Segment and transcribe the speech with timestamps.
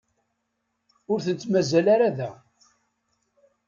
[1.11, 2.31] Ur tent-mazal ara da.